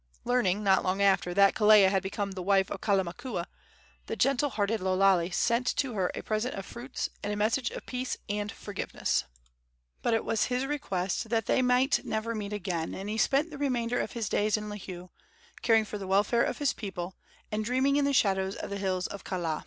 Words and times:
Learning, 0.25 0.63
not 0.63 0.83
long 0.83 0.99
after, 0.99 1.31
that 1.31 1.53
Kelea 1.53 1.91
had 1.91 2.01
become 2.01 2.31
the 2.31 2.41
wife 2.41 2.71
of 2.71 2.81
Kalamakua, 2.81 3.45
the 4.07 4.15
gentle 4.15 4.49
hearted 4.49 4.81
Lo 4.81 4.95
Lale 4.97 5.31
sent 5.31 5.67
to 5.77 5.93
her 5.93 6.09
a 6.15 6.23
present 6.23 6.55
of 6.55 6.65
fruits 6.65 7.09
and 7.21 7.31
a 7.31 7.35
message 7.35 7.69
of 7.69 7.85
peace 7.85 8.17
and 8.27 8.51
forgiveness; 8.51 9.25
but 10.01 10.15
it 10.15 10.25
was 10.25 10.45
his 10.45 10.65
request 10.65 11.29
that 11.29 11.45
they 11.45 11.61
might 11.61 12.03
never 12.03 12.33
meet 12.33 12.51
again, 12.51 12.95
and 12.95 13.09
he 13.09 13.17
spent 13.19 13.51
the 13.51 13.59
remainder 13.59 13.99
of 13.99 14.13
his 14.13 14.27
days 14.27 14.57
in 14.57 14.69
Lihue, 14.69 15.09
caring 15.61 15.85
for 15.85 15.99
the 15.99 16.07
welfare 16.07 16.41
of 16.43 16.57
his 16.57 16.73
people 16.73 17.15
and 17.51 17.63
dreaming 17.63 17.95
in 17.95 18.03
the 18.05 18.11
shadows 18.11 18.55
of 18.55 18.71
the 18.71 18.79
hills 18.79 19.05
of 19.05 19.23
Kaala. 19.23 19.59